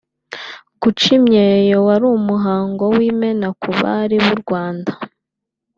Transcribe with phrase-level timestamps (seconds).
[0.81, 4.91] Guca imyeyo wari umuhango w’Imena ku Bari b’u Rwanda